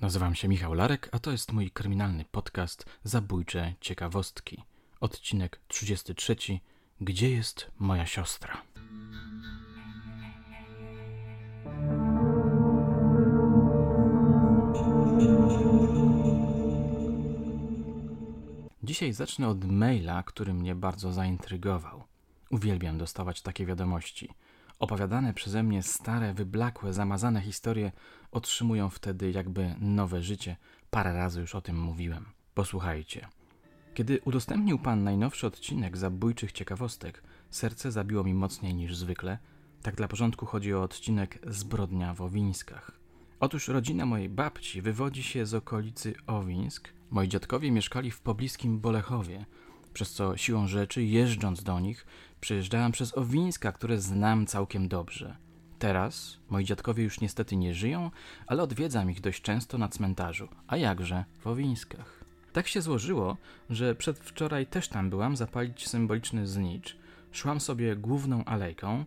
Nazywam 0.00 0.34
się 0.34 0.48
Michał 0.48 0.74
Larek, 0.74 1.08
a 1.12 1.18
to 1.18 1.30
jest 1.30 1.52
mój 1.52 1.70
kryminalny 1.70 2.24
podcast 2.30 2.84
Zabójcze 3.04 3.74
Ciekawostki. 3.80 4.64
Odcinek 5.00 5.60
33. 5.68 6.36
Gdzie 7.00 7.30
jest 7.30 7.70
moja 7.78 8.06
siostra? 8.06 8.62
Dzisiaj 18.82 19.12
zacznę 19.12 19.48
od 19.48 19.64
maila, 19.64 20.22
który 20.22 20.54
mnie 20.54 20.74
bardzo 20.74 21.12
zaintrygował. 21.12 22.04
Uwielbiam 22.50 22.98
dostawać 22.98 23.42
takie 23.42 23.66
wiadomości. 23.66 24.28
Opowiadane 24.78 25.34
przeze 25.34 25.62
mnie 25.62 25.82
stare, 25.82 26.34
wyblakłe, 26.34 26.92
zamazane 26.92 27.40
historie 27.40 27.92
otrzymują 28.30 28.90
wtedy 28.90 29.30
jakby 29.30 29.74
nowe 29.80 30.22
życie. 30.22 30.56
Parę 30.90 31.12
razy 31.12 31.40
już 31.40 31.54
o 31.54 31.60
tym 31.60 31.80
mówiłem. 31.80 32.24
Posłuchajcie. 32.54 33.28
Kiedy 33.94 34.20
udostępnił 34.24 34.78
pan 34.78 35.04
najnowszy 35.04 35.46
odcinek 35.46 35.96
zabójczych 35.96 36.52
ciekawostek, 36.52 37.22
serce 37.50 37.92
zabiło 37.92 38.24
mi 38.24 38.34
mocniej 38.34 38.74
niż 38.74 38.96
zwykle. 38.96 39.38
Tak 39.82 39.94
dla 39.94 40.08
porządku 40.08 40.46
chodzi 40.46 40.74
o 40.74 40.82
odcinek 40.82 41.38
Zbrodnia 41.46 42.14
w 42.14 42.20
Owińskach. 42.20 42.92
Otóż 43.40 43.68
rodzina 43.68 44.06
mojej 44.06 44.28
babci 44.28 44.82
wywodzi 44.82 45.22
się 45.22 45.46
z 45.46 45.54
okolicy 45.54 46.14
Owińsk. 46.26 46.88
Moi 47.10 47.28
dziadkowie 47.28 47.70
mieszkali 47.70 48.10
w 48.10 48.20
pobliskim 48.20 48.80
Bolechowie, 48.80 49.46
przez 49.92 50.10
co 50.10 50.36
siłą 50.36 50.66
rzeczy, 50.66 51.02
jeżdżąc 51.02 51.62
do 51.62 51.80
nich, 51.80 52.06
przejeżdżałem 52.40 52.92
przez 52.92 53.18
Owińska, 53.18 53.72
które 53.72 54.00
znam 54.00 54.46
całkiem 54.46 54.88
dobrze. 54.88 55.36
Teraz 55.78 56.38
moi 56.50 56.64
dziadkowie 56.64 57.04
już 57.04 57.20
niestety 57.20 57.56
nie 57.56 57.74
żyją, 57.74 58.10
ale 58.46 58.62
odwiedzam 58.62 59.10
ich 59.10 59.20
dość 59.20 59.42
często 59.42 59.78
na 59.78 59.88
cmentarzu, 59.88 60.48
a 60.66 60.76
jakże 60.76 61.24
w 61.40 61.46
Owińskach. 61.46 62.24
Tak 62.52 62.68
się 62.68 62.82
złożyło, 62.82 63.36
że 63.70 63.94
przedwczoraj 63.94 64.66
też 64.66 64.88
tam 64.88 65.10
byłam 65.10 65.36
zapalić 65.36 65.88
symboliczny 65.88 66.46
znicz. 66.46 66.96
Szłam 67.32 67.60
sobie 67.60 67.96
główną 67.96 68.44
alejką, 68.44 69.04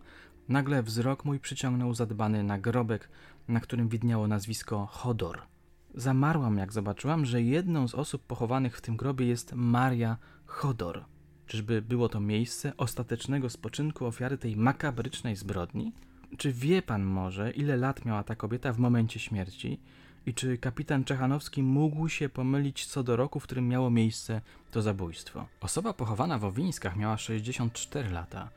nagle 0.48 0.82
wzrok 0.82 1.24
mój 1.24 1.40
przyciągnął 1.40 1.94
zadbany 1.94 2.42
nagrobek, 2.42 3.08
na 3.48 3.60
którym 3.60 3.88
widniało 3.88 4.28
nazwisko 4.28 4.86
Chodor. 4.86 5.51
Zamarłam, 5.94 6.58
jak 6.58 6.72
zobaczyłam, 6.72 7.26
że 7.26 7.42
jedną 7.42 7.88
z 7.88 7.94
osób 7.94 8.22
pochowanych 8.22 8.76
w 8.76 8.80
tym 8.80 8.96
grobie 8.96 9.26
jest 9.26 9.52
Maria 9.54 10.16
Chodor. 10.46 11.04
Czyżby 11.46 11.82
było 11.82 12.08
to 12.08 12.20
miejsce 12.20 12.72
ostatecznego 12.76 13.50
spoczynku 13.50 14.06
ofiary 14.06 14.38
tej 14.38 14.56
makabrycznej 14.56 15.36
zbrodni? 15.36 15.92
Czy 16.36 16.52
wie 16.52 16.82
pan 16.82 17.02
może, 17.02 17.50
ile 17.50 17.76
lat 17.76 18.04
miała 18.04 18.22
ta 18.22 18.36
kobieta 18.36 18.72
w 18.72 18.78
momencie 18.78 19.20
śmierci? 19.20 19.80
I 20.26 20.34
czy 20.34 20.58
kapitan 20.58 21.04
Czechanowski 21.04 21.62
mógł 21.62 22.08
się 22.08 22.28
pomylić 22.28 22.86
co 22.86 23.02
do 23.02 23.16
roku, 23.16 23.40
w 23.40 23.42
którym 23.42 23.68
miało 23.68 23.90
miejsce 23.90 24.40
to 24.70 24.82
zabójstwo? 24.82 25.46
Osoba 25.60 25.92
pochowana 25.92 26.38
w 26.38 26.44
Owińskach 26.44 26.96
miała 26.96 27.18
64 27.18 28.10
lata 28.10 28.48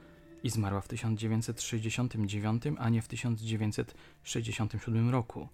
i 0.43 0.49
zmarła 0.49 0.81
w 0.81 0.87
1969, 0.87 2.63
a 2.77 2.89
nie 2.89 3.01
w 3.01 3.07
1967 3.07 5.09
roku. 5.09 5.47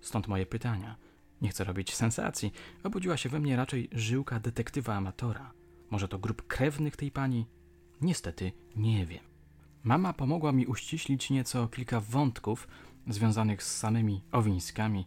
Stąd 0.00 0.28
moje 0.28 0.46
pytania. 0.46 0.96
Nie 1.42 1.48
chcę 1.48 1.64
robić 1.64 1.94
sensacji. 1.94 2.52
Obudziła 2.84 3.16
się 3.16 3.28
we 3.28 3.40
mnie 3.40 3.56
raczej 3.56 3.88
żyłka 3.92 4.40
detektywa 4.40 4.94
amatora. 4.94 5.52
Może 5.90 6.08
to 6.08 6.18
grup 6.18 6.46
krewnych 6.46 6.96
tej 6.96 7.10
pani? 7.10 7.46
Niestety 8.00 8.52
nie 8.76 9.06
wiem. 9.06 9.24
Mama 9.84 10.12
pomogła 10.12 10.52
mi 10.52 10.66
uściślić 10.66 11.30
nieco 11.30 11.68
kilka 11.68 12.00
wątków 12.00 12.68
związanych 13.08 13.62
z 13.62 13.76
samymi 13.76 14.22
Owińskami 14.32 15.06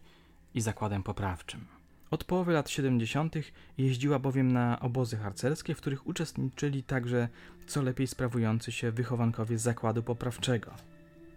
i 0.54 0.60
zakładem 0.60 1.02
poprawczym. 1.02 1.64
Od 2.10 2.24
połowy 2.24 2.52
lat 2.52 2.70
70. 2.70 3.34
jeździła 3.78 4.18
bowiem 4.18 4.52
na 4.52 4.80
obozy 4.80 5.16
harcerskie, 5.16 5.74
w 5.74 5.80
których 5.80 6.06
uczestniczyli 6.06 6.82
także 6.82 7.28
co 7.66 7.82
lepiej 7.82 8.06
sprawujący 8.06 8.72
się 8.72 8.90
wychowankowie 8.90 9.58
zakładu 9.58 10.02
poprawczego. 10.02 10.70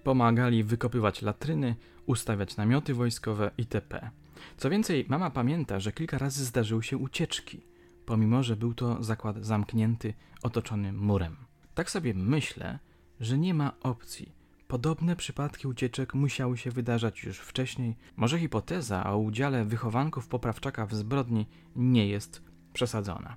Pomagali 0.03 0.63
wykopywać 0.63 1.21
latryny, 1.21 1.75
ustawiać 2.05 2.57
namioty 2.57 2.93
wojskowe 2.93 3.51
itp. 3.57 4.09
Co 4.57 4.69
więcej, 4.69 5.05
mama 5.09 5.29
pamięta, 5.29 5.79
że 5.79 5.91
kilka 5.91 6.17
razy 6.17 6.45
zdarzyły 6.45 6.83
się 6.83 6.97
ucieczki, 6.97 7.61
pomimo 8.05 8.43
że 8.43 8.55
był 8.55 8.73
to 8.73 9.03
zakład 9.03 9.45
zamknięty, 9.45 10.13
otoczony 10.41 10.93
murem. 10.93 11.35
Tak 11.73 11.91
sobie 11.91 12.13
myślę, 12.13 12.79
że 13.19 13.37
nie 13.37 13.53
ma 13.53 13.73
opcji. 13.81 14.39
Podobne 14.67 15.15
przypadki 15.15 15.67
ucieczek 15.67 16.13
musiały 16.13 16.57
się 16.57 16.71
wydarzać 16.71 17.23
już 17.23 17.39
wcześniej. 17.39 17.95
Może 18.15 18.39
hipoteza 18.39 19.11
o 19.11 19.17
udziale 19.17 19.65
wychowanków 19.65 20.27
poprawczaka 20.27 20.85
w 20.85 20.95
zbrodni 20.95 21.45
nie 21.75 22.07
jest 22.07 22.43
przesadzona. 22.73 23.35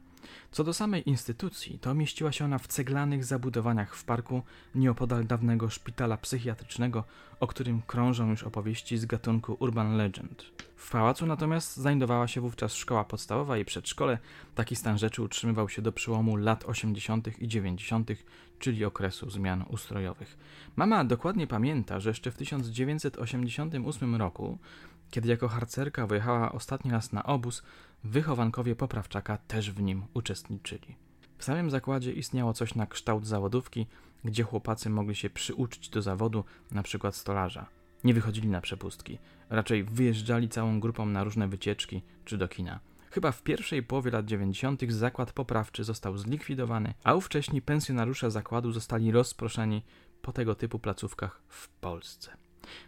Co 0.50 0.65
do 0.65 0.75
samej 0.75 1.09
instytucji, 1.09 1.78
to 1.78 1.94
mieściła 1.94 2.33
się 2.33 2.44
ona 2.44 2.59
w 2.59 2.66
ceglanych 2.66 3.25
zabudowaniach 3.25 3.97
w 3.97 4.05
parku 4.05 4.43
nieopodal 4.75 5.27
dawnego 5.27 5.71
szpitala 5.71 6.16
psychiatrycznego, 6.16 7.05
o 7.41 7.47
którym 7.47 7.83
krążą 7.87 8.31
już 8.31 8.43
opowieści 8.43 8.99
z 8.99 9.06
gatunku 9.06 9.56
urban 9.60 9.97
legend. 9.97 10.44
W 10.77 10.91
pałacu 10.91 11.27
natomiast 11.27 11.77
znajdowała 11.77 12.28
się 12.28 12.41
wówczas 12.41 12.75
szkoła 12.75 13.05
podstawowa 13.05 13.59
i 13.59 13.65
przedszkole. 13.65 14.19
Taki 14.55 14.77
stan 14.77 14.99
rzeczy 14.99 15.22
utrzymywał 15.22 15.69
się 15.69 15.83
do 15.83 15.93
przełomu 15.93 16.37
lat 16.37 16.65
80. 16.65 17.43
i 17.43 17.49
90., 17.49 18.10
czyli 18.59 18.84
okresu 18.84 19.31
zmian 19.31 19.65
ustrojowych. 19.69 20.39
Mama 20.77 21.04
dokładnie 21.04 21.47
pamięta, 21.47 22.00
że 22.00 22.10
jeszcze 22.10 22.31
w 22.31 22.37
1988 22.37 24.16
roku, 24.16 24.59
kiedy 25.12 25.28
jako 25.28 25.48
harcerka 25.48 26.06
wyjechała 26.06 26.52
ostatni 26.52 26.90
raz 26.90 27.12
na 27.12 27.22
obóz, 27.22 27.62
wychowankowie 28.04 28.76
poprawczaka 28.76 29.36
też 29.36 29.70
w 29.70 29.82
nim 29.82 30.02
uczestniczyli. 30.14 30.96
W 31.38 31.44
samym 31.44 31.70
zakładzie 31.70 32.12
istniało 32.12 32.52
coś 32.52 32.74
na 32.74 32.86
kształt 32.86 33.26
zawodówki, 33.26 33.86
gdzie 34.24 34.42
chłopacy 34.42 34.90
mogli 34.90 35.14
się 35.14 35.30
przyuczyć 35.30 35.88
do 35.88 36.02
zawodu, 36.02 36.44
na 36.70 36.82
przykład 36.82 37.16
stolarza. 37.16 37.66
Nie 38.04 38.14
wychodzili 38.14 38.48
na 38.48 38.60
przepustki, 38.60 39.18
raczej 39.50 39.84
wyjeżdżali 39.84 40.48
całą 40.48 40.80
grupą 40.80 41.06
na 41.06 41.24
różne 41.24 41.48
wycieczki 41.48 42.02
czy 42.24 42.38
do 42.38 42.48
kina. 42.48 42.80
Chyba 43.10 43.32
w 43.32 43.42
pierwszej 43.42 43.82
połowie 43.82 44.10
lat 44.10 44.26
90. 44.26 44.92
zakład 44.92 45.32
poprawczy 45.32 45.84
został 45.84 46.18
zlikwidowany, 46.18 46.94
a 47.04 47.14
ówcześni 47.14 47.62
pensjonariusze 47.62 48.30
zakładu 48.30 48.72
zostali 48.72 49.12
rozproszeni 49.12 49.82
po 50.22 50.32
tego 50.32 50.54
typu 50.54 50.78
placówkach 50.78 51.42
w 51.48 51.68
Polsce. 51.68 52.41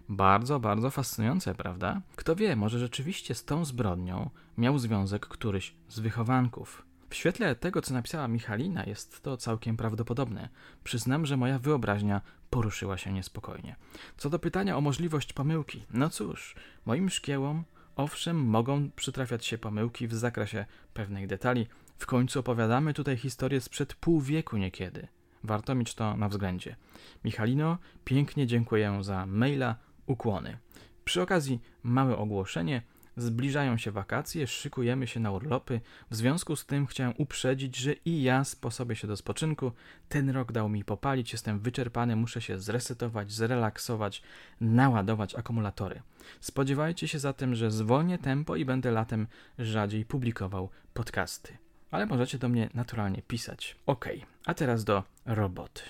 Bardzo, 0.09 0.61
bardzo 0.61 0.91
fascynujące, 0.91 1.55
prawda? 1.55 2.01
Kto 2.17 2.37
wie, 2.37 2.57
może 2.57 2.79
rzeczywiście 2.79 3.35
z 3.35 3.45
tą 3.45 3.65
zbrodnią 3.65 4.31
miał 4.59 4.79
związek 4.79 5.27
któryś 5.27 5.75
z 5.89 5.99
wychowanków. 5.99 6.87
W 7.11 7.15
świetle 7.15 7.55
tego, 7.55 7.83
co 7.83 7.95
napisała 7.95 8.29
Michalina, 8.29 8.85
jest 8.85 9.23
to 9.23 9.37
całkiem 9.37 9.77
prawdopodobne. 9.77 10.49
Przyznam, 10.85 11.27
że 11.27 11.37
moja 11.37 11.59
wyobraźnia 11.59 12.21
poruszyła 12.51 12.99
się 12.99 13.13
niespokojnie. 13.13 13.77
Co 14.17 14.31
do 14.31 14.39
pytania 14.39 14.77
o 14.77 14.81
możliwość 14.81 15.33
pomyłki, 15.33 15.85
no 15.91 16.11
cóż, 16.11 16.55
moim 16.87 17.11
szkiełom 17.11 17.65
owszem 17.97 18.45
mogą 18.45 18.91
przytrafiać 18.91 19.47
się 19.47 19.59
pomyłki 19.59 20.09
w 20.09 20.15
zakresie 20.15 20.67
pewnych 20.95 21.27
detali. 21.27 21.67
W 21.99 22.07
końcu 22.07 22.41
opowiadamy 22.41 22.95
tutaj 22.95 23.17
historię 23.17 23.61
sprzed 23.61 23.95
pół 23.95 24.21
wieku 24.21 24.57
niekiedy. 24.57 25.09
Warto 25.45 25.75
mieć 25.75 25.95
to 25.95 26.17
na 26.17 26.29
względzie. 26.29 26.77
Michalino, 27.25 27.79
pięknie 28.05 28.47
dziękuję 28.47 28.99
za 29.01 29.27
maila, 29.27 29.77
ukłony. 30.07 30.59
Przy 31.05 31.23
okazji 31.23 31.61
małe 31.83 32.17
ogłoszenie. 32.17 32.83
Zbliżają 33.17 33.77
się 33.77 33.91
wakacje, 33.91 34.47
szykujemy 34.47 35.07
się 35.07 35.21
na 35.21 35.31
urlopy. 35.31 35.81
W 36.11 36.17
związku 36.17 36.57
z 36.57 36.67
tym 36.67 36.87
chciałem 36.87 37.15
uprzedzić, 37.19 37.77
że 37.77 37.93
i 37.93 38.23
ja 38.23 38.45
sposobię 38.45 38.97
się 38.97 39.09
do 39.09 39.17
spoczynku. 39.17 39.73
Ten 40.09 40.31
rok 40.31 40.53
dał 40.53 40.69
mi 40.69 40.85
popalić, 40.85 41.33
jestem 41.33 41.61
wyczerpany, 41.61 42.17
muszę 42.17 42.41
się 42.41 42.59
zresetować, 42.59 43.33
zrelaksować, 43.33 44.23
naładować 44.61 45.35
akumulatory. 45.35 46.03
Spodziewajcie 46.41 47.09
się 47.09 47.19
zatem, 47.19 47.55
że 47.55 47.71
zwolnię 47.71 48.19
tempo 48.19 48.57
i 48.57 48.65
będę 48.65 48.91
latem 48.91 49.27
rzadziej 49.59 50.05
publikował 50.05 50.71
podcasty 50.95 51.64
ale 51.95 52.07
możecie 52.07 52.39
do 52.39 52.49
mnie 52.49 52.71
naturalnie 52.75 53.23
pisać. 53.23 53.77
Ok, 53.87 54.09
a 54.47 54.55
teraz 54.55 54.85
do 54.85 55.03
roboty. 55.27 55.83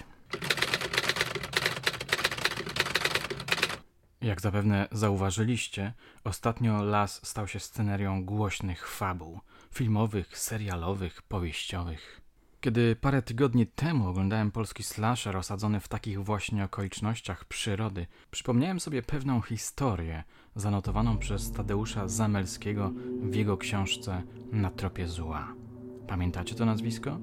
Jak 4.20 4.40
zapewne 4.40 4.88
zauważyliście, 4.92 5.92
ostatnio 6.24 6.82
las 6.82 7.26
stał 7.26 7.48
się 7.48 7.60
scenerią 7.60 8.24
głośnych 8.24 8.88
fabuł 8.88 9.40
filmowych, 9.74 10.38
serialowych, 10.38 11.22
powieściowych. 11.22 12.20
Kiedy 12.60 12.96
parę 12.96 13.22
tygodni 13.22 13.66
temu 13.66 14.08
oglądałem 14.08 14.50
polski 14.50 14.82
slasher 14.82 15.36
osadzony 15.36 15.80
w 15.80 15.88
takich 15.88 16.24
właśnie 16.24 16.64
okolicznościach 16.64 17.44
przyrody, 17.44 18.06
przypomniałem 18.30 18.80
sobie 18.80 19.02
pewną 19.02 19.40
historię 19.40 20.24
zanotowaną 20.56 21.18
przez 21.18 21.52
Tadeusza 21.52 22.08
Zamelskiego 22.08 22.92
w 23.22 23.34
jego 23.34 23.56
książce 23.56 24.22
Na 24.52 24.70
tropie 24.70 25.08
zła. 25.08 25.63
Pamiętacie 26.06 26.54
to 26.54 26.64
nazwisko? 26.64 27.18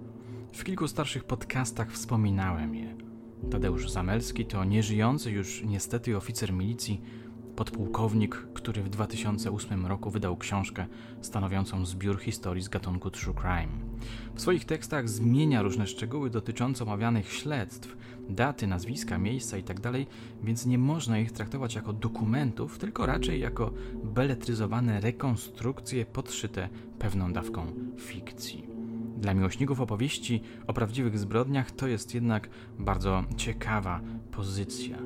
W 0.53 0.63
kilku 0.63 0.87
starszych 0.87 1.23
podcastach 1.23 1.91
wspominałem 1.91 2.75
je. 2.75 2.95
Tadeusz 3.51 3.91
Zamelski 3.91 4.45
to 4.45 4.63
nieżyjący 4.63 5.31
już 5.31 5.63
niestety 5.63 6.17
oficer 6.17 6.53
milicji 6.53 7.01
podpułkownik, 7.55 8.35
który 8.53 8.83
w 8.83 8.89
2008 8.89 9.85
roku 9.85 10.09
wydał 10.09 10.37
książkę 10.37 10.85
stanowiącą 11.21 11.85
zbiór 11.85 12.19
historii 12.19 12.63
z 12.63 12.69
gatunku 12.69 13.11
true 13.11 13.33
crime. 13.33 13.71
W 14.35 14.41
swoich 14.41 14.65
tekstach 14.65 15.09
zmienia 15.09 15.61
różne 15.61 15.87
szczegóły 15.87 16.29
dotyczące 16.29 16.83
omawianych 16.83 17.33
śledztw, 17.33 17.97
daty, 18.29 18.67
nazwiska, 18.67 19.17
miejsca 19.17 19.57
itd., 19.57 19.81
tak 19.81 19.93
więc 20.43 20.65
nie 20.65 20.77
można 20.77 21.19
ich 21.19 21.31
traktować 21.31 21.75
jako 21.75 21.93
dokumentów, 21.93 22.77
tylko 22.77 23.05
raczej 23.05 23.39
jako 23.39 23.71
beletryzowane 24.03 25.01
rekonstrukcje 25.01 26.05
podszyte 26.05 26.69
pewną 26.99 27.33
dawką 27.33 27.65
fikcji. 27.97 28.70
Dla 29.21 29.33
miłośników 29.33 29.81
opowieści 29.81 30.41
o 30.67 30.73
prawdziwych 30.73 31.19
zbrodniach 31.19 31.71
to 31.71 31.87
jest 31.87 32.15
jednak 32.15 32.49
bardzo 32.79 33.23
ciekawa 33.37 34.01
pozycja. 34.31 34.97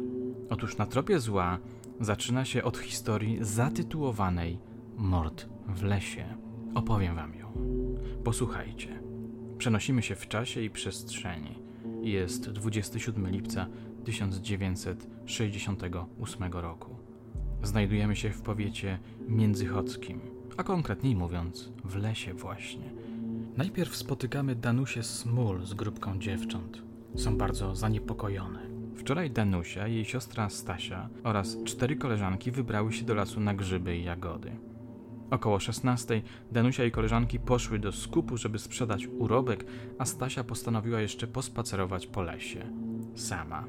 Otóż 0.49 0.77
na 0.77 0.85
tropie 0.85 1.19
zła 1.19 1.59
zaczyna 1.99 2.45
się 2.45 2.63
od 2.63 2.77
historii 2.77 3.37
zatytułowanej 3.41 4.59
Mord 4.97 5.49
w 5.67 5.83
lesie. 5.83 6.37
Opowiem 6.75 7.15
wam 7.15 7.35
ją. 7.35 7.53
Posłuchajcie. 8.23 8.99
Przenosimy 9.57 10.01
się 10.01 10.15
w 10.15 10.27
czasie 10.27 10.61
i 10.61 10.69
przestrzeni. 10.69 11.59
Jest 12.01 12.49
27 12.49 13.29
lipca 13.29 13.67
1968 14.03 16.53
roku. 16.53 16.95
Znajdujemy 17.63 18.15
się 18.15 18.29
w 18.29 18.41
powiecie 18.41 18.99
międzychodzkim, 19.27 20.19
a 20.57 20.63
konkretniej 20.63 21.15
mówiąc 21.15 21.71
w 21.83 21.95
lesie 21.95 22.33
właśnie. 22.33 23.04
Najpierw 23.57 23.95
spotykamy 23.95 24.55
Danusię 24.55 25.03
Smul 25.03 25.65
z 25.65 25.73
grupką 25.73 26.19
dziewcząt. 26.19 26.81
Są 27.15 27.37
bardzo 27.37 27.75
zaniepokojone. 27.75 28.59
Wczoraj 28.95 29.31
Danusia, 29.31 29.87
jej 29.87 30.05
siostra 30.05 30.49
Stasia 30.49 31.09
oraz 31.23 31.57
cztery 31.63 31.95
koleżanki 31.95 32.51
wybrały 32.51 32.93
się 32.93 33.05
do 33.05 33.13
lasu 33.13 33.39
na 33.39 33.53
grzyby 33.53 33.97
i 33.97 34.03
jagody. 34.03 34.51
Około 35.31 35.59
16 35.59 36.21
Danusia 36.51 36.85
i 36.85 36.91
koleżanki 36.91 37.39
poszły 37.39 37.79
do 37.79 37.91
skupu, 37.91 38.37
żeby 38.37 38.59
sprzedać 38.59 39.07
urobek, 39.07 39.65
a 39.99 40.05
Stasia 40.05 40.43
postanowiła 40.43 41.01
jeszcze 41.01 41.27
pospacerować 41.27 42.07
po 42.07 42.21
lesie. 42.21 42.65
Sama. 43.15 43.63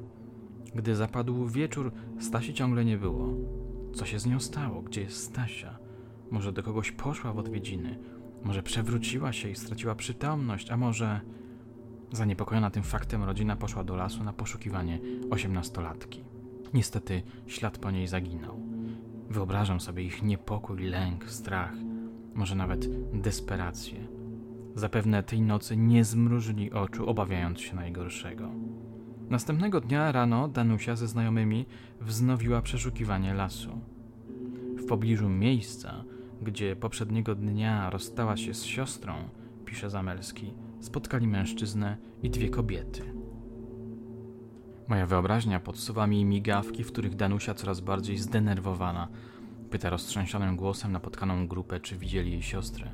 Gdy 0.74 0.94
zapadł 0.94 1.46
wieczór, 1.46 1.92
Stasi 2.20 2.54
ciągle 2.54 2.84
nie 2.84 2.98
było. 2.98 3.34
Co 3.94 4.04
się 4.04 4.18
z 4.18 4.26
nią 4.26 4.40
stało? 4.40 4.82
Gdzie 4.82 5.00
jest 5.00 5.24
Stasia? 5.24 5.78
Może 6.30 6.52
do 6.52 6.62
kogoś 6.62 6.92
poszła 6.92 7.32
w 7.32 7.38
odwiedziny? 7.38 7.98
Może 8.46 8.62
przewróciła 8.62 9.32
się 9.32 9.50
i 9.50 9.54
straciła 9.54 9.94
przytomność? 9.94 10.70
A 10.70 10.76
może... 10.76 11.20
Zaniepokojona 12.12 12.70
tym 12.70 12.82
faktem, 12.82 13.24
rodzina 13.24 13.56
poszła 13.56 13.84
do 13.84 13.96
lasu 13.96 14.24
na 14.24 14.32
poszukiwanie 14.32 15.00
osiemnastolatki. 15.30 16.24
Niestety 16.74 17.22
ślad 17.46 17.78
po 17.78 17.90
niej 17.90 18.06
zaginął. 18.06 18.60
Wyobrażam 19.30 19.80
sobie 19.80 20.02
ich 20.02 20.22
niepokój, 20.22 20.82
lęk, 20.82 21.30
strach, 21.30 21.72
może 22.34 22.54
nawet 22.54 22.88
desperację. 23.20 24.06
Zapewne 24.74 25.22
tej 25.22 25.40
nocy 25.40 25.76
nie 25.76 26.04
zmrużyli 26.04 26.72
oczu, 26.72 27.08
obawiając 27.08 27.60
się 27.60 27.76
najgorszego. 27.76 28.50
Następnego 29.30 29.80
dnia 29.80 30.12
rano 30.12 30.48
Danusia 30.48 30.96
ze 30.96 31.08
znajomymi 31.08 31.66
wznowiła 32.00 32.62
przeszukiwanie 32.62 33.34
lasu. 33.34 33.80
W 34.76 34.86
pobliżu 34.86 35.28
miejsca, 35.28 36.04
gdzie 36.42 36.76
poprzedniego 36.76 37.34
dnia 37.34 37.90
rozstała 37.90 38.36
się 38.36 38.54
z 38.54 38.64
siostrą, 38.64 39.14
pisze 39.64 39.90
Zamelski, 39.90 40.54
spotkali 40.80 41.26
mężczyznę 41.26 41.96
i 42.22 42.30
dwie 42.30 42.48
kobiety. 42.48 43.02
Moja 44.88 45.06
wyobraźnia 45.06 45.60
podsuwa 45.60 46.06
mi 46.06 46.24
migawki, 46.24 46.84
w 46.84 46.92
których 46.92 47.16
Danusia 47.16 47.54
coraz 47.54 47.80
bardziej 47.80 48.18
zdenerwowana 48.18 49.08
pyta 49.70 49.90
roztrzęsionym 49.90 50.56
głosem 50.56 50.92
napotkaną 50.92 51.48
grupę, 51.48 51.80
czy 51.80 51.96
widzieli 51.96 52.32
jej 52.32 52.42
siostrę. 52.42 52.90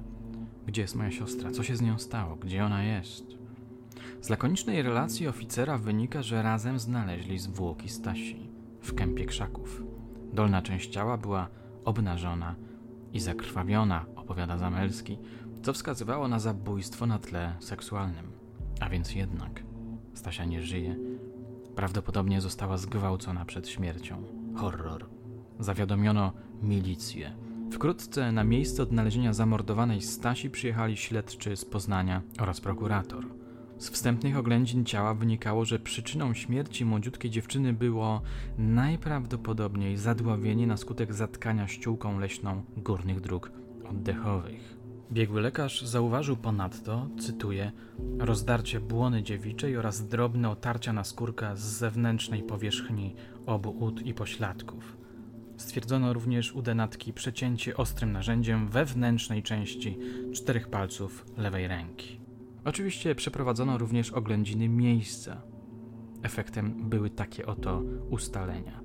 Gdzie 0.67 0.83
jest 0.83 0.97
moja 0.97 1.11
siostra? 1.11 1.51
Co 1.51 1.63
się 1.63 1.77
z 1.77 1.83
nią 1.83 1.99
stało? 1.99 2.37
Gdzie 2.37 2.65
ona 2.65 2.85
jest? 2.85 3.25
Z 4.21 4.29
lakonicznej 4.29 4.83
relacji 4.83 5.29
oficera 5.29 5.79
wynika, 5.79 6.23
że 6.23 6.43
razem 6.43 6.79
znaleźli 6.79 7.39
zwłoki 7.39 7.89
Stasi 7.89 8.51
w 8.81 8.95
kępie 8.95 9.25
krzaków. 9.25 9.83
Dolna 10.33 10.63
część 10.63 10.91
ciała 10.91 11.17
była 11.17 11.49
obnażona 11.85 12.55
i 13.13 13.21
zakrwawiona, 13.21 14.05
opowiada 14.17 14.59
Zamelski, 14.59 15.19
co 15.63 15.73
wskazywało 15.73 16.29
na 16.29 16.39
zabójstwo 16.39 17.07
na 17.07 17.19
tle 17.19 17.55
seksualnym. 17.61 18.33
A 18.81 18.89
więc 18.89 19.15
jednak 19.15 19.63
Stasia 20.15 20.45
nie 20.45 20.63
żyje, 20.63 20.97
Prawdopodobnie 21.77 22.41
została 22.41 22.77
zgwałcona 22.77 23.45
przed 23.45 23.69
śmiercią. 23.69 24.23
Horror. 24.57 25.07
Zawiadomiono 25.59 26.33
milicję. 26.63 27.33
Wkrótce 27.73 28.33
na 28.33 28.45
miejsce 28.45 28.83
odnalezienia 28.83 29.33
zamordowanej 29.33 30.03
Stasi 30.03 30.51
przyjechali 30.51 30.97
śledczy 30.97 31.57
z 31.57 31.65
Poznania 31.65 32.23
oraz 32.41 32.61
prokurator. 32.61 33.27
Z 33.83 33.91
wstępnych 33.91 34.37
oględzin 34.37 34.85
ciała 34.85 35.15
wynikało, 35.15 35.65
że 35.65 35.79
przyczyną 35.79 36.35
śmierci 36.35 36.85
młodziutkiej 36.85 37.31
dziewczyny 37.31 37.73
było 37.73 38.23
najprawdopodobniej 38.59 39.97
zadławienie 39.97 40.67
na 40.67 40.77
skutek 40.77 41.15
zatkania 41.15 41.69
ściółką 41.69 42.19
leśną 42.19 42.63
górnych 42.77 43.21
dróg 43.21 43.53
oddechowych. 43.91 44.79
Biegły 45.13 45.41
lekarz 45.41 45.83
zauważył 45.83 46.37
ponadto, 46.37 47.09
cytuję, 47.19 47.73
rozdarcie 48.19 48.81
błony 48.81 49.23
dziewiczej 49.23 49.77
oraz 49.77 50.09
drobne 50.09 50.51
otarcia 50.51 50.93
na 50.93 51.05
skórka 51.05 51.57
z 51.57 51.63
zewnętrznej 51.63 52.43
powierzchni 52.43 53.15
obu 53.47 53.71
ud 53.71 54.03
i 54.03 54.15
pośladków. 54.15 54.97
Stwierdzono 55.57 56.13
również 56.13 56.53
u 56.53 56.63
denatki 56.63 57.13
przecięcie 57.13 57.77
ostrym 57.77 58.13
narzędziem 58.13 58.69
wewnętrznej 58.69 59.43
części 59.43 59.99
czterech 60.33 60.69
palców 60.69 61.27
lewej 61.37 61.69
ręki. 61.69 62.22
Oczywiście 62.65 63.15
przeprowadzono 63.15 63.79
również 63.79 64.11
oględziny 64.11 64.69
miejsca. 64.69 65.43
Efektem 66.23 66.91
były 66.91 67.11
takie 67.11 67.47
oto 67.47 67.83
ustalenia. 68.11 68.81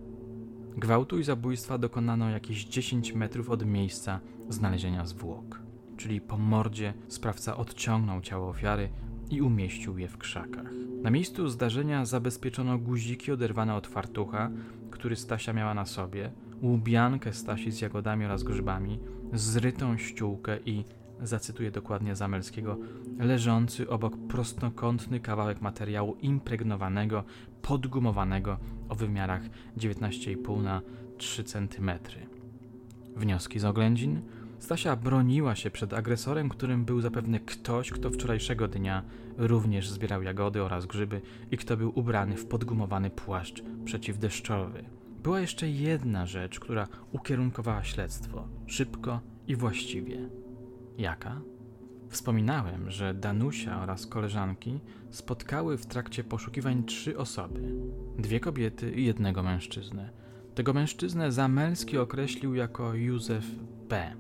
Gwałtu 0.78 1.20
i 1.20 1.24
zabójstwa 1.24 1.78
dokonano 1.78 2.30
jakieś 2.30 2.66
10 2.66 3.14
metrów 3.14 3.50
od 3.50 3.66
miejsca 3.66 4.20
znalezienia 4.50 5.06
zwłok 5.06 5.68
czyli 5.98 6.22
po 6.22 6.38
mordzie, 6.38 6.94
sprawca 7.08 7.58
odciągnął 7.58 8.22
ciało 8.22 8.50
ofiary 8.50 8.90
i 9.30 9.42
umieścił 9.42 9.98
je 9.98 10.08
w 10.08 10.18
krzakach. 10.18 10.72
Na 11.02 11.10
miejscu 11.10 11.50
zdarzenia 11.50 12.06
zabezpieczono 12.06 12.78
guziki 12.78 13.32
oderwane 13.32 13.76
od 13.76 13.88
fartucha, 13.88 14.52
który 14.92 15.16
Stasia 15.16 15.54
miała 15.54 15.74
na 15.74 15.86
sobie, 15.86 16.32
łubiankę 16.62 17.34
Stasi 17.34 17.72
z 17.72 17.82
jagodami 17.82 18.26
oraz 18.26 18.44
grzybami, 18.44 19.00
zrytą 19.34 19.98
ściółkę 19.98 20.58
i, 20.66 20.86
zacytuję 21.22 21.72
dokładnie 21.72 22.16
Zamelskiego, 22.16 22.78
leżący 23.20 23.90
obok 23.90 24.18
prostokątny 24.18 25.20
kawałek 25.20 25.62
materiału 25.62 26.16
impregnowanego, 26.22 27.24
podgumowanego 27.62 28.58
o 28.90 28.96
wymiarach 28.96 29.42
19,5 29.78 30.64
na 30.64 30.82
3 31.18 31.44
cm. 31.44 31.92
Wnioski 33.16 33.60
z 33.60 33.66
oględzin– 33.66 34.22
Stasia 34.60 34.96
broniła 34.96 35.56
się 35.56 35.72
przed 35.72 35.94
agresorem, 35.94 36.50
którym 36.50 36.86
był 36.86 37.02
zapewne 37.02 37.40
ktoś, 37.40 37.92
kto 37.92 38.10
wczorajszego 38.10 38.68
dnia 38.68 39.04
również 39.38 39.90
zbierał 39.90 40.24
jagody 40.24 40.64
oraz 40.64 40.86
grzyby 40.86 41.22
i 41.52 41.58
kto 41.58 41.78
był 41.78 42.00
ubrany 42.00 42.38
w 42.38 42.46
podgumowany 42.46 43.10
płaszcz 43.10 43.64
przeciwdeszczowy. 43.86 44.84
Była 45.24 45.40
jeszcze 45.40 45.70
jedna 45.70 46.26
rzecz, 46.26 46.60
która 46.60 46.88
ukierunkowała 47.12 47.84
śledztwo 47.84 48.48
szybko 48.68 49.20
i 49.48 49.56
właściwie. 49.56 50.30
Jaka? 50.98 51.42
Wspominałem, 52.10 52.92
że 52.92 53.14
Danusia 53.14 53.82
oraz 53.82 54.06
koleżanki 54.06 54.80
spotkały 55.10 55.78
w 55.78 55.86
trakcie 55.86 56.24
poszukiwań 56.24 56.84
trzy 56.84 57.18
osoby: 57.18 57.62
dwie 58.18 58.40
kobiety 58.40 58.92
i 58.92 59.06
jednego 59.06 59.44
mężczyznę. 59.44 60.10
Tego 60.56 60.74
mężczyznę 60.74 61.32
Zamelski 61.32 61.98
określił 61.98 62.56
jako 62.56 62.94
Józef 62.94 63.46
B. 63.90 64.14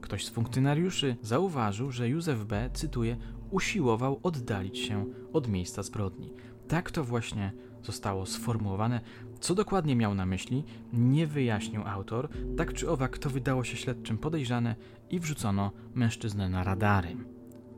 Ktoś 0.00 0.26
z 0.26 0.30
funkcjonariuszy 0.30 1.16
zauważył, 1.22 1.90
że 1.90 2.08
Józef 2.08 2.44
B., 2.44 2.70
cytuję, 2.74 3.16
usiłował 3.50 4.20
oddalić 4.22 4.78
się 4.78 5.06
od 5.32 5.48
miejsca 5.48 5.82
zbrodni. 5.82 6.32
Tak 6.68 6.90
to 6.90 7.04
właśnie 7.04 7.52
zostało 7.84 8.26
sformułowane. 8.26 9.00
Co 9.40 9.54
dokładnie 9.54 9.96
miał 9.96 10.14
na 10.14 10.26
myśli, 10.26 10.64
nie 10.92 11.26
wyjaśnił 11.26 11.82
autor, 11.86 12.28
tak 12.56 12.72
czy 12.72 12.90
owak 12.90 13.18
to 13.18 13.30
wydało 13.30 13.64
się 13.64 13.76
śledczym 13.76 14.18
podejrzane 14.18 14.76
i 15.10 15.20
wrzucono 15.20 15.70
mężczyznę 15.94 16.48
na 16.48 16.64
radary. 16.64 17.16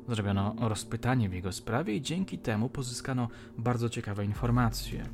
Zrobiono 0.09 0.55
rozpytanie 0.59 1.29
w 1.29 1.35
jego 1.35 1.53
sprawie 1.53 1.97
i 1.97 2.03
dzięki 2.03 2.39
temu 2.39 2.69
pozyskano 2.69 3.29
bardzo 3.59 3.89
ciekawe 3.89 4.25
informacje. 4.25 5.05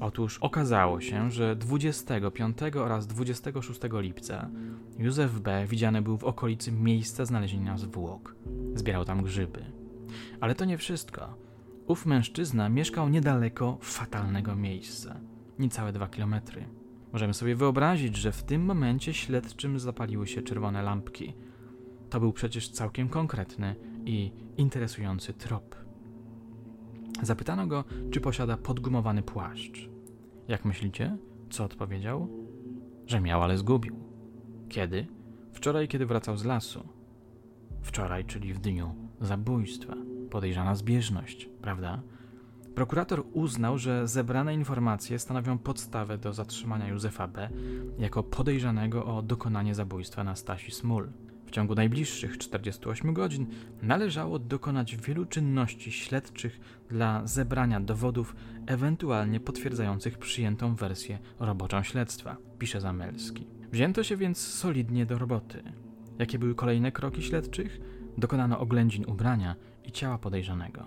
Otóż 0.00 0.38
okazało 0.38 1.00
się, 1.00 1.30
że 1.30 1.56
25 1.56 2.58
oraz 2.74 3.06
26 3.06 3.80
lipca 3.92 4.50
Józef 4.98 5.40
B. 5.40 5.66
widziany 5.66 6.02
był 6.02 6.18
w 6.18 6.24
okolicy 6.24 6.72
miejsca 6.72 7.24
znalezienia 7.24 7.78
zwłok. 7.78 8.36
Zbierał 8.74 9.04
tam 9.04 9.22
grzyby. 9.22 9.64
Ale 10.40 10.54
to 10.54 10.64
nie 10.64 10.78
wszystko. 10.78 11.36
Ów 11.86 12.06
mężczyzna 12.06 12.68
mieszkał 12.68 13.08
niedaleko 13.08 13.78
fatalnego 13.80 14.56
miejsca, 14.56 15.20
niecałe 15.58 15.92
dwa 15.92 16.08
kilometry. 16.08 16.64
Możemy 17.12 17.34
sobie 17.34 17.56
wyobrazić, 17.56 18.16
że 18.16 18.32
w 18.32 18.42
tym 18.42 18.64
momencie 18.64 19.14
śledczym 19.14 19.78
zapaliły 19.78 20.26
się 20.26 20.42
czerwone 20.42 20.82
lampki. 20.82 21.34
To 22.10 22.20
był 22.20 22.32
przecież 22.32 22.68
całkiem 22.68 23.08
konkretny 23.08 23.76
i 24.04 24.32
interesujący 24.56 25.32
trop. 25.32 25.76
Zapytano 27.22 27.66
go, 27.66 27.84
czy 28.10 28.20
posiada 28.20 28.56
podgumowany 28.56 29.22
płaszcz. 29.22 29.90
Jak 30.48 30.64
myślicie, 30.64 31.16
co 31.50 31.64
odpowiedział? 31.64 32.28
Że 33.06 33.20
miał, 33.20 33.42
ale 33.42 33.58
zgubił. 33.58 33.96
Kiedy? 34.68 35.06
Wczoraj, 35.52 35.88
kiedy 35.88 36.06
wracał 36.06 36.36
z 36.36 36.44
lasu. 36.44 36.88
Wczoraj, 37.82 38.24
czyli 38.24 38.54
w 38.54 38.58
dniu 38.58 38.94
zabójstwa. 39.20 40.13
Podejrzana 40.34 40.74
zbieżność, 40.74 41.48
prawda? 41.62 42.02
Prokurator 42.74 43.24
uznał, 43.32 43.78
że 43.78 44.08
zebrane 44.08 44.54
informacje 44.54 45.18
stanowią 45.18 45.58
podstawę 45.58 46.18
do 46.18 46.32
zatrzymania 46.32 46.88
Józefa 46.88 47.28
B. 47.28 47.48
jako 47.98 48.22
podejrzanego 48.22 49.04
o 49.04 49.22
dokonanie 49.22 49.74
zabójstwa 49.74 50.24
na 50.24 50.36
Stasi 50.36 50.70
Smul. 50.70 51.08
W 51.46 51.50
ciągu 51.50 51.74
najbliższych 51.74 52.38
48 52.38 53.14
godzin 53.14 53.46
należało 53.82 54.38
dokonać 54.38 54.96
wielu 54.96 55.26
czynności 55.26 55.92
śledczych 55.92 56.60
dla 56.90 57.26
zebrania 57.26 57.80
dowodów, 57.80 58.36
ewentualnie 58.66 59.40
potwierdzających 59.40 60.18
przyjętą 60.18 60.74
wersję 60.74 61.18
roboczą 61.38 61.82
śledztwa, 61.82 62.36
pisze 62.58 62.80
Zamelski. 62.80 63.46
Wzięto 63.72 64.02
się 64.02 64.16
więc 64.16 64.38
solidnie 64.38 65.06
do 65.06 65.18
roboty. 65.18 65.62
Jakie 66.18 66.38
były 66.38 66.54
kolejne 66.54 66.92
kroki 66.92 67.22
śledczych? 67.22 67.80
Dokonano 68.18 68.58
oględzin 68.58 69.04
ubrania 69.06 69.56
i 69.84 69.92
ciała 69.92 70.18
podejrzanego. 70.18 70.86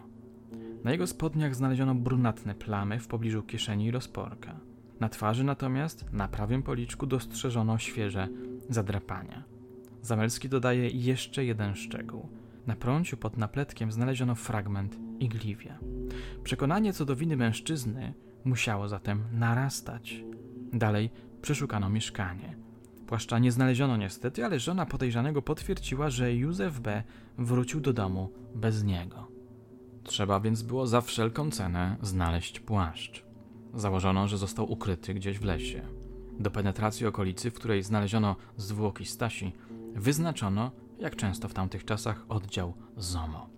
Na 0.84 0.92
jego 0.92 1.08
spodniach 1.08 1.56
znaleziono 1.56 1.96
brunatne 1.96 2.56
plamy 2.56 3.00
w 3.00 3.08
pobliżu 3.08 3.44
kieszeni 3.44 3.86
i 3.86 3.92
rozporka. 3.92 4.60
Na 5.00 5.10
twarzy 5.10 5.44
natomiast, 5.44 6.13
na 6.13 6.27
prawym 6.27 6.63
policzku, 6.63 7.06
dostrzeżono 7.06 7.77
świeże 7.77 8.27
zadrapania. 8.70 9.44
Zamelski 10.01 10.50
dodaje 10.50 10.89
jeszcze 10.89 11.46
jeden 11.46 11.75
szczegół. 11.75 12.30
Na 12.68 12.75
prąciu 12.75 13.18
pod 13.18 13.38
napletkiem 13.38 13.92
znaleziono 13.92 14.36
fragment 14.36 14.98
igliwia. 15.20 15.77
Przekonanie 16.44 16.94
co 16.94 17.06
do 17.06 17.16
winy 17.16 17.38
mężczyzny 17.38 18.13
musiało 18.46 18.88
zatem 18.88 19.24
narastać. 19.32 20.24
Dalej 20.74 21.10
przeszukano 21.42 21.89
mieszkanie. 21.89 22.66
Płaszcza 23.07 23.39
nie 23.39 23.51
znaleziono 23.51 23.97
niestety, 23.97 24.45
ale 24.45 24.59
żona 24.59 24.85
podejrzanego 24.85 25.41
potwierdziła, 25.41 26.09
że 26.09 26.35
Józef 26.35 26.79
B. 26.79 27.03
wrócił 27.37 27.81
do 27.81 27.93
domu 27.93 28.31
bez 28.55 28.83
niego. 28.83 29.27
Trzeba 30.03 30.39
więc 30.39 30.61
było 30.61 30.87
za 30.87 31.01
wszelką 31.01 31.51
cenę 31.51 31.97
znaleźć 32.01 32.59
płaszcz. 32.59 33.25
Założono, 33.73 34.27
że 34.27 34.37
został 34.37 34.71
ukryty 34.71 35.13
gdzieś 35.13 35.39
w 35.39 35.43
lesie. 35.43 35.81
Do 36.39 36.51
penetracji 36.51 37.05
okolicy, 37.05 37.51
w 37.51 37.53
której 37.53 37.83
znaleziono 37.83 38.35
zwłoki 38.57 39.05
Stasi, 39.05 39.51
wyznaczono, 39.95 40.71
jak 40.99 41.15
często 41.15 41.47
w 41.47 41.53
tamtych 41.53 41.85
czasach, 41.85 42.25
oddział 42.29 42.73
ZOMO. 42.97 43.49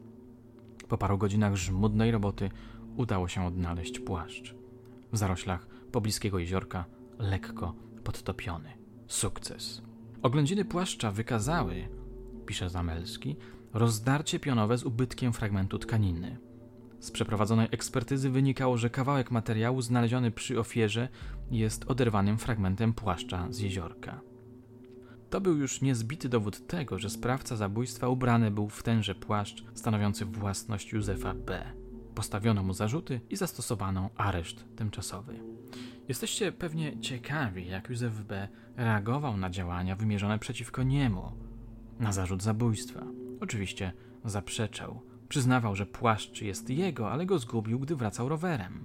Po 0.88 0.98
paru 0.98 1.18
godzinach 1.18 1.56
żmudnej 1.56 2.12
roboty 2.12 2.50
udało 2.98 3.28
się 3.28 3.46
odnaleźć 3.46 4.00
płaszcz. 4.00 4.56
W 5.12 5.18
zaroślach 5.18 5.68
pobliskiego 5.92 6.40
jeziorka, 6.40 6.86
lekko 7.20 7.76
podtopiony. 8.04 8.79
Sukces. 9.10 9.82
Oględziny 10.22 10.66
płaszcza 10.66 11.12
wykazały, 11.12 11.88
pisze 12.46 12.70
Zamelski, 12.70 13.36
rozdarcie 13.74 14.40
pionowe 14.40 14.78
z 14.78 14.84
ubytkiem 14.84 15.34
fragmentu 15.34 15.80
tkaniny. 15.80 16.38
Z 17.00 17.12
przeprowadzonej 17.12 17.68
ekspertyzy 17.72 18.30
wynikało, 18.30 18.78
że 18.78 18.90
kawałek 18.90 19.32
materiału 19.32 19.82
znaleziony 19.82 20.32
przy 20.32 20.60
ofierze 20.60 21.10
jest 21.52 21.86
oderwanym 21.92 22.38
fragmentem 22.38 22.94
płaszcza 22.94 23.48
z 23.50 23.60
jeziorka. 23.60 24.22
To 25.30 25.42
był 25.42 25.58
już 25.58 25.82
niezbity 25.82 26.30
dowód 26.30 26.68
tego, 26.68 27.00
że 27.00 27.10
sprawca 27.10 27.56
zabójstwa 27.56 28.08
ubrany 28.08 28.52
był 28.52 28.70
w 28.70 28.84
tenże 28.84 29.16
płaszcz 29.16 29.64
stanowiący 29.74 30.26
własność 30.26 30.92
Józefa 30.92 31.34
B. 31.34 31.79
Postawiono 32.20 32.64
mu 32.64 32.74
zarzuty 32.74 33.22
i 33.30 33.36
zastosowano 33.36 34.10
areszt 34.16 34.66
tymczasowy. 34.76 35.40
Jesteście 36.08 36.52
pewnie 36.52 37.00
ciekawi, 37.00 37.68
jak 37.68 37.90
Józef 37.90 38.24
B. 38.24 38.48
reagował 38.78 39.38
na 39.38 39.50
działania 39.50 39.96
wymierzone 39.96 40.40
przeciwko 40.40 40.84
niemu, 40.84 41.32
na 42.00 42.12
zarzut 42.12 42.44
zabójstwa. 42.44 43.06
Oczywiście 43.42 43.92
zaprzeczał. 44.26 45.02
Przyznawał, 45.30 45.76
że 45.76 45.86
płaszcz 45.86 46.42
jest 46.42 46.70
jego, 46.70 47.12
ale 47.12 47.26
go 47.26 47.40
zgubił, 47.40 47.80
gdy 47.80 47.96
wracał 47.96 48.30
rowerem. 48.30 48.84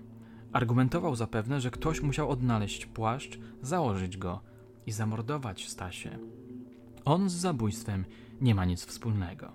Argumentował 0.53 1.17
zapewne, 1.17 1.61
że 1.61 1.71
ktoś 1.71 2.03
musiał 2.03 2.31
odnaleźć 2.31 2.87
płaszcz, 2.87 3.39
założyć 3.63 4.17
go 4.17 4.41
i 4.87 4.93
zamordować 4.93 5.69
Stasie. 5.69 6.19
On 7.05 7.31
z 7.31 7.33
zabójstwem 7.33 8.05
nie 8.41 8.55
ma 8.55 8.65
nic 8.65 8.85
wspólnego. 8.85 9.53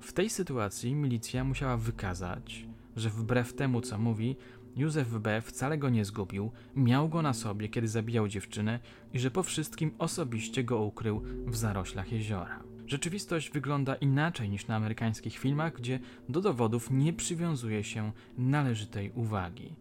W 0.00 0.12
tej 0.12 0.30
sytuacji 0.30 0.94
milicja 0.94 1.44
musiała 1.44 1.76
wykazać, 1.76 2.68
że 2.98 3.10
wbrew 3.10 3.54
temu, 3.54 3.80
co 3.80 3.98
mówi, 3.98 4.36
Józef 4.76 5.18
B. 5.18 5.40
wcale 5.40 5.78
go 5.78 5.88
nie 5.88 6.04
zgubił, 6.04 6.50
miał 6.76 7.08
go 7.08 7.22
na 7.22 7.32
sobie, 7.32 7.68
kiedy 7.68 7.88
zabijał 7.88 8.28
dziewczynę 8.28 8.80
i 9.12 9.18
że 9.18 9.30
po 9.30 9.42
wszystkim 9.42 9.90
osobiście 9.98 10.64
go 10.64 10.78
ukrył 10.78 11.22
w 11.46 11.56
zaroślach 11.56 12.12
jeziora. 12.12 12.62
Rzeczywistość 12.86 13.50
wygląda 13.50 13.94
inaczej 13.94 14.48
niż 14.48 14.66
na 14.66 14.76
amerykańskich 14.76 15.38
filmach, 15.38 15.74
gdzie 15.74 16.00
do 16.28 16.40
dowodów 16.40 16.90
nie 16.90 17.12
przywiązuje 17.12 17.84
się 17.84 18.12
należytej 18.38 19.12
uwagi. 19.14 19.74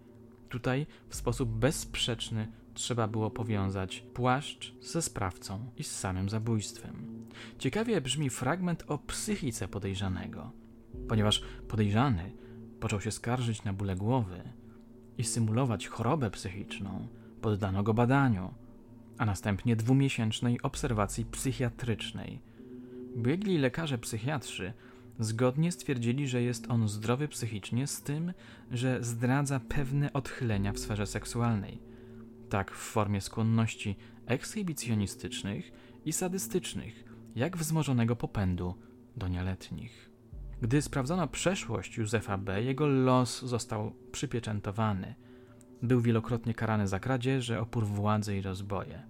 Tutaj 0.50 0.86
w 1.10 1.16
sposób 1.16 1.50
bezsprzeczny 1.50 2.48
trzeba 2.74 3.08
było 3.08 3.32
powiązać 3.32 4.04
płaszcz 4.14 4.74
ze 4.82 5.02
sprawcą 5.02 5.72
i 5.78 5.84
z 5.84 5.92
samym 5.92 6.30
zabójstwem. 6.30 7.26
Ciekawie 7.60 8.02
brzmi 8.02 8.30
fragment 8.30 8.84
o 8.88 8.98
psychice 8.98 9.68
podejrzanego, 9.68 10.52
ponieważ 11.08 11.42
podejrzany 11.68 12.32
począł 12.79 13.01
się 13.01 13.12
skarżyć 13.12 13.63
na 13.63 13.74
bóle 13.74 13.96
głowy 13.96 14.41
i 15.17 15.24
symulować 15.24 15.88
chorobę 15.88 16.31
psychiczną, 16.31 17.07
poddano 17.41 17.84
go 17.84 17.93
badaniu, 17.93 18.53
a 19.17 19.25
następnie 19.25 19.75
dwumiesięcznej 19.75 20.62
obserwacji 20.62 21.25
psychiatrycznej– 21.25 22.39
Biegli 23.17 23.57
lekarze 23.57 23.98
psychiatrzy 23.98 24.74
zgodnie 25.19 25.72
stwierdzili, 25.72 26.27
że 26.27 26.41
jest 26.41 26.72
on 26.72 26.88
zdrowy 26.88 27.27
psychicznie 27.27 27.88
z 27.88 28.01
tym, 28.01 28.34
że 28.72 29.03
zdradza 29.03 29.60
pewne 29.60 30.13
odchylenia 30.13 30.74
w 30.74 30.79
sferze 30.79 31.07
seksualnej, 31.07 31.79
tak 32.50 32.72
w 32.72 32.77
formie 32.77 33.22
skłonności 33.22 33.96
ekshibicjonistycznych 34.25 35.72
i 36.05 36.13
sadystycznych, 36.13 37.03
jak 37.36 37.57
wzmożonego 37.57 38.15
popędu 38.15 38.75
do 39.15 39.27
nieletnich. 39.27 40.07
Gdy 40.62 40.82
sprawdzono 40.82 41.28
przeszłość 41.28 41.98
Józefa 41.98 42.38
B., 42.38 42.64
jego 42.64 42.88
los 42.88 43.42
został 43.42 43.94
przypieczętowany. 44.12 45.16
Był 45.82 46.02
wielokrotnie 46.02 46.54
karany 46.54 46.88
za 46.88 47.00
kradzieże, 47.00 47.62
opór 47.62 47.86
władzy 47.86 48.38
i 48.38 48.42
rozboje. 48.42 49.04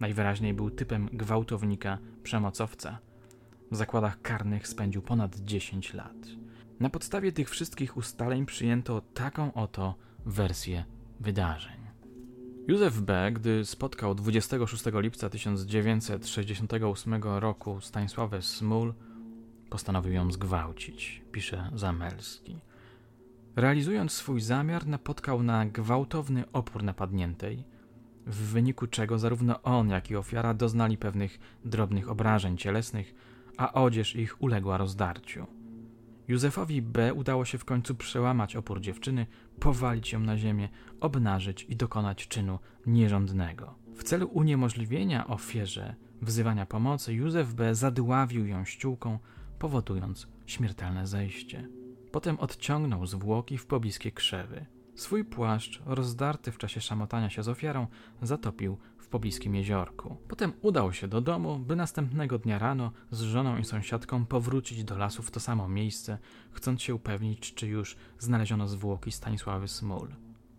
Najwyraźniej 0.00 0.54
był 0.54 0.70
typem 0.70 1.08
gwałtownika, 1.12 1.98
przemocowca– 2.22 2.98
w 3.74 3.76
zakładach 3.76 4.22
karnych 4.22 4.68
spędził 4.68 5.02
ponad 5.02 5.36
10 5.36 5.94
lat. 5.94 6.16
Na 6.80 6.90
podstawie 6.90 7.32
tych 7.32 7.50
wszystkich 7.50 7.96
ustaleń 7.96 8.46
przyjęto 8.46 9.00
taką 9.00 9.54
oto 9.54 9.94
wersję 10.26 10.84
wydarzeń. 11.20 11.76
Józef 12.68 13.00
B., 13.00 13.30
gdy 13.32 13.64
spotkał 13.64 14.14
26 14.14 14.84
lipca 14.94 15.30
1968 15.30 17.22
roku 17.22 17.80
Stanisławę 17.80 18.42
Smul, 18.42 18.94
postanowił 19.74 20.12
ją 20.12 20.32
zgwałcić, 20.32 21.22
pisze 21.32 21.70
Zamelski. 21.74 22.58
Realizując 23.56 24.12
swój 24.12 24.40
zamiar, 24.40 24.86
napotkał 24.86 25.42
na 25.42 25.66
gwałtowny 25.66 26.44
opór 26.52 26.82
napadniętej, 26.82 27.64
w 28.26 28.36
wyniku 28.36 28.86
czego 28.86 29.18
zarówno 29.18 29.62
on, 29.62 29.88
jak 29.88 30.10
i 30.10 30.16
ofiara 30.16 30.54
doznali 30.54 30.98
pewnych 30.98 31.38
drobnych 31.64 32.10
obrażeń 32.10 32.56
cielesnych, 32.56 33.14
a 33.56 33.72
odzież 33.72 34.16
ich 34.16 34.42
uległa 34.42 34.76
rozdarciu. 34.76 35.46
Józefowi 36.28 36.82
B. 36.82 37.14
udało 37.14 37.44
się 37.44 37.58
w 37.58 37.64
końcu 37.64 37.94
przełamać 37.94 38.56
opór 38.56 38.80
dziewczyny, 38.80 39.26
powalić 39.60 40.12
ją 40.12 40.20
na 40.20 40.38
ziemię, 40.38 40.68
obnażyć 41.00 41.66
i 41.68 41.76
dokonać 41.76 42.28
czynu 42.28 42.58
nierządnego. 42.86 43.74
W 43.94 44.02
celu 44.02 44.26
uniemożliwienia 44.26 45.26
ofierze 45.26 45.94
wzywania 46.22 46.66
pomocy, 46.66 47.14
Józef 47.14 47.54
B. 47.54 47.74
zadławił 47.74 48.46
ją 48.46 48.64
ściółką, 48.64 49.18
powodując 49.64 50.26
śmiertelne 50.46 51.06
zejście. 51.06 51.68
Potem 52.12 52.38
odciągnął 52.38 53.06
zwłoki 53.06 53.58
w 53.58 53.66
pobliskie 53.66 54.12
krzewy. 54.12 54.66
Swój 54.94 55.24
płaszcz, 55.24 55.82
rozdarty 55.86 56.52
w 56.52 56.58
czasie 56.58 56.80
szamotania 56.80 57.30
się 57.30 57.42
z 57.42 57.48
ofiarą, 57.48 57.86
zatopił 58.22 58.78
w 58.98 59.08
pobliskim 59.08 59.54
jeziorku. 59.54 60.16
Potem 60.28 60.52
udał 60.62 60.92
się 60.92 61.08
do 61.08 61.20
domu, 61.20 61.58
by 61.58 61.76
następnego 61.76 62.38
dnia 62.38 62.58
rano 62.58 62.92
z 63.10 63.20
żoną 63.20 63.58
i 63.58 63.64
sąsiadką 63.64 64.26
powrócić 64.26 64.84
do 64.84 64.98
lasu 64.98 65.22
w 65.22 65.30
to 65.30 65.40
samo 65.40 65.68
miejsce, 65.68 66.18
chcąc 66.52 66.82
się 66.82 66.94
upewnić, 66.94 67.54
czy 67.54 67.66
już 67.66 67.96
znaleziono 68.18 68.68
zwłoki 68.68 69.12
Stanisławy 69.12 69.68
Smul. 69.68 70.08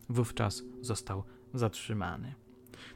Wówczas 0.09 0.63
został 0.81 1.23
zatrzymany. 1.53 2.35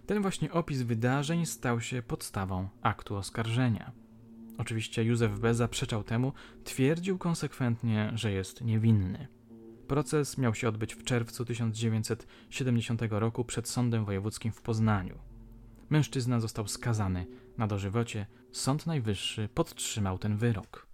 Ten 0.06 0.22
właśnie 0.22 0.52
opis 0.52 0.82
wydarzeń 0.82 1.46
stał 1.46 1.82
się 1.82 2.02
podstawą 2.02 2.70
aktu 2.82 3.16
oskarżenia. 3.16 3.99
Oczywiście 4.60 5.04
Józef 5.04 5.40
B. 5.40 5.54
zaprzeczał 5.54 6.04
temu, 6.04 6.34
twierdził 6.64 7.18
konsekwentnie, 7.18 8.12
że 8.16 8.32
jest 8.32 8.62
niewinny. 8.62 9.28
Proces 9.88 10.38
miał 10.38 10.56
się 10.56 10.70
odbyć 10.70 10.96
w 10.96 11.04
czerwcu 11.04 11.46
1970 11.46 13.02
roku 13.10 13.46
przed 13.46 13.68
Sądem 13.68 14.06
Wojewódzkim 14.06 14.52
w 14.52 14.62
Poznaniu. 14.62 15.18
Mężczyzna 15.90 16.40
został 16.40 16.68
skazany 16.68 17.28
na 17.58 17.68
dożywocie, 17.68 18.26
Sąd 18.52 18.88
Najwyższy 18.88 19.50
podtrzymał 19.54 20.18
ten 20.18 20.38
wyrok. 20.38 20.88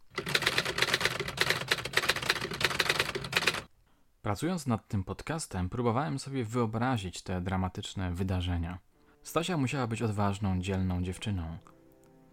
Pracując 4.21 4.67
nad 4.67 4.87
tym 4.87 5.03
podcastem, 5.03 5.69
próbowałem 5.69 6.19
sobie 6.19 6.45
wyobrazić 6.45 7.21
te 7.21 7.41
dramatyczne 7.41 8.13
wydarzenia. 8.13 8.79
Stasia 9.23 9.57
musiała 9.57 9.87
być 9.87 10.01
odważną, 10.01 10.61
dzielną 10.61 11.03
dziewczyną. 11.03 11.57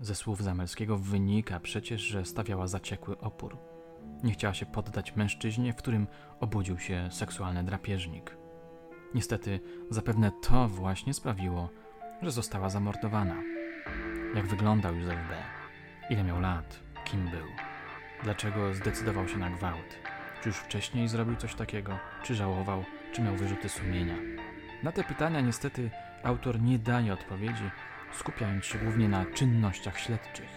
Ze 0.03 0.15
słów 0.15 0.43
Zamelskiego 0.43 0.99
wynika 0.99 1.61
przecież, 1.61 2.01
że 2.01 2.25
stawiała 2.25 2.67
zaciekły 2.67 3.19
opór. 3.19 3.59
Nie 4.23 4.33
chciała 4.33 4.55
się 4.55 4.67
poddać 4.67 5.17
mężczyźnie, 5.17 5.73
w 5.73 5.77
którym 5.77 6.07
obudził 6.41 6.79
się 6.79 7.09
seksualny 7.11 7.65
drapieżnik. 7.65 8.37
Niestety, 9.15 9.61
zapewne 9.91 10.33
to 10.43 10.69
właśnie 10.69 11.15
sprawiło, 11.15 11.69
że 12.23 12.31
została 12.31 12.71
zamordowana. 12.71 13.43
Jak 14.35 14.47
wyglądał 14.47 14.95
Józef 14.95 15.19
B? 15.29 15.37
Ile 16.11 16.25
miał 16.25 16.41
lat? 16.41 16.81
Kim 17.05 17.31
był? 17.31 17.47
Dlaczego 18.23 18.75
zdecydował 18.75 19.29
się 19.29 19.39
na 19.39 19.51
gwałt? 19.51 19.99
Czy 20.43 20.49
już 20.49 20.59
wcześniej 20.59 21.09
zrobił 21.09 21.37
coś 21.37 21.55
takiego? 21.55 21.99
Czy 22.23 22.35
żałował? 22.35 22.85
Czy 23.13 23.23
miał 23.23 23.37
wyrzuty 23.37 23.69
sumienia? 23.69 24.17
Na 24.83 24.93
te 24.93 25.05
pytania 25.05 25.41
niestety 25.41 25.91
autor 26.23 26.61
nie 26.61 26.79
daje 26.79 27.13
odpowiedzi, 27.13 27.71
skupiając 28.15 28.65
się 28.65 28.79
głównie 28.79 29.09
na 29.09 29.27
czynnościach 29.27 29.99
śledczych. 29.99 30.49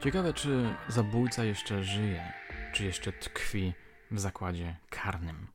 Ciekawe, 0.00 0.34
czy 0.34 0.74
zabójca 0.88 1.44
jeszcze 1.44 1.84
żyje, 1.84 2.32
czy 2.72 2.84
jeszcze 2.84 3.12
tkwi 3.12 3.72
w 4.10 4.20
zakładzie 4.20 4.76
karnym. 4.90 5.46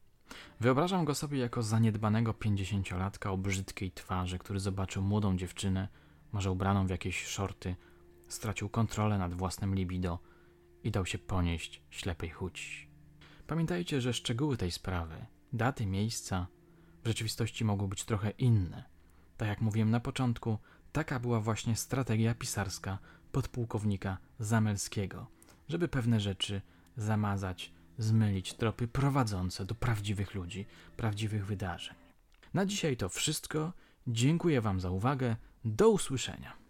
Wyobrażam 0.60 1.06
go 1.06 1.16
sobie 1.16 1.40
jako 1.40 1.64
zaniedbanego 1.64 2.34
pięćdziesięciolatka 2.34 3.32
o 3.32 3.38
brzydkiej 3.38 3.92
twarzy, 3.92 4.40
który 4.40 4.60
zobaczył 4.60 5.04
młodą 5.04 5.38
dziewczynę, 5.38 5.88
może 6.32 6.52
ubraną 6.52 6.88
w 6.88 6.90
jakieś 6.90 7.26
szorty, 7.26 7.76
stracił 8.28 8.70
kontrolę 8.70 9.18
nad 9.18 9.34
własnym 9.34 9.76
libido 9.76 10.20
i 10.84 10.92
dał 10.92 11.06
się 11.06 11.18
ponieść 11.18 11.82
ślepej 11.90 12.30
chuci. 12.30 12.88
Pamiętajcie, 13.48 14.02
że 14.02 14.14
szczegóły 14.14 14.58
tej 14.58 14.72
sprawy, 14.72 15.26
daty, 15.54 15.86
miejsca 15.86 16.48
w 17.04 17.08
rzeczywistości 17.08 17.66
mogą 17.66 17.88
być 17.88 18.06
trochę 18.06 18.30
inne. 18.30 18.84
Tak 19.38 19.48
jak 19.48 19.62
mówiłem 19.62 19.92
na 19.92 20.00
początku, 20.00 20.58
taka 20.92 21.20
była 21.20 21.40
właśnie 21.40 21.76
strategia 21.76 22.36
pisarska 22.36 22.98
podpułkownika 23.32 24.18
Zamelskiego, 24.40 25.28
żeby 25.70 25.88
pewne 25.88 26.20
rzeczy 26.20 26.62
zamazać, 26.98 27.72
zmylić 27.98 28.54
tropy 28.54 28.88
prowadzące 28.88 29.66
do 29.66 29.76
prawdziwych 29.76 30.34
ludzi, 30.36 30.66
prawdziwych 30.98 31.46
wydarzeń. 31.46 31.96
Na 32.54 32.66
dzisiaj 32.66 32.98
to 32.98 33.10
wszystko. 33.10 33.74
Dziękuję 34.08 34.62
Wam 34.62 34.80
za 34.80 34.90
uwagę. 34.90 35.36
Do 35.66 35.90
usłyszenia. 35.90 36.61